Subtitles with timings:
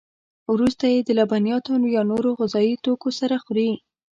[0.53, 3.69] وروسته یې د لبنیاتو یا نورو غذایي توکو سره خوري.